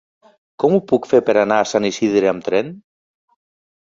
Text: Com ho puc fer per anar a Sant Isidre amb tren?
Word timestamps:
Com 0.63 0.71
ho 0.77 0.79
puc 0.91 1.07
fer 1.09 1.19
per 1.27 1.35
anar 1.41 1.59
a 1.63 1.67
Sant 1.73 1.85
Isidre 1.89 2.31
amb 2.31 2.47
tren? 2.47 2.75